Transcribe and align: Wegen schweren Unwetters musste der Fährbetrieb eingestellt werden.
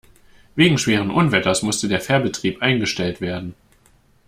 Wegen 0.55 0.79
schweren 0.79 1.11
Unwetters 1.11 1.61
musste 1.61 1.87
der 1.87 2.01
Fährbetrieb 2.01 2.63
eingestellt 2.63 3.21
werden. 3.21 3.53